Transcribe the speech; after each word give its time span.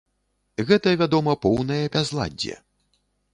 Гэта 0.69 0.93
вядома 1.01 1.35
поўнае 1.43 1.79
бязладдзе. 1.97 2.57